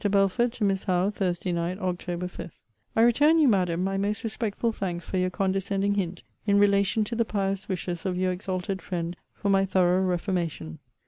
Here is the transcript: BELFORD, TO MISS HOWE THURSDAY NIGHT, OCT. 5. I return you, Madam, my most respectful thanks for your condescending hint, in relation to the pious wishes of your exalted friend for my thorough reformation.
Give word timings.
BELFORD, 0.09 0.51
TO 0.51 0.63
MISS 0.63 0.85
HOWE 0.85 1.11
THURSDAY 1.11 1.51
NIGHT, 1.51 1.77
OCT. 1.77 2.27
5. 2.31 2.57
I 2.95 3.01
return 3.03 3.37
you, 3.37 3.47
Madam, 3.47 3.83
my 3.83 3.97
most 3.99 4.23
respectful 4.23 4.71
thanks 4.71 5.05
for 5.05 5.17
your 5.19 5.29
condescending 5.29 5.93
hint, 5.93 6.23
in 6.47 6.57
relation 6.57 7.03
to 7.03 7.15
the 7.15 7.23
pious 7.23 7.69
wishes 7.69 8.03
of 8.03 8.17
your 8.17 8.31
exalted 8.31 8.81
friend 8.81 9.15
for 9.35 9.49
my 9.49 9.63
thorough 9.63 10.01
reformation. 10.01 10.79